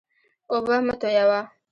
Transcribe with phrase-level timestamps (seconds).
[0.53, 1.41] اوبه مه تویوه.